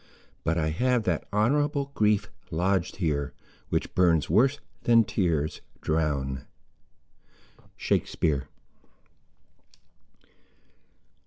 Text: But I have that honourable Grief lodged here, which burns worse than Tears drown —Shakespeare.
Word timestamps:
But 0.43 0.57
I 0.57 0.69
have 0.71 1.03
that 1.03 1.27
honourable 1.31 1.91
Grief 1.93 2.31
lodged 2.49 2.95
here, 2.95 3.33
which 3.69 3.93
burns 3.93 4.31
worse 4.31 4.59
than 4.81 5.03
Tears 5.03 5.61
drown 5.79 6.47
—Shakespeare. 7.77 8.47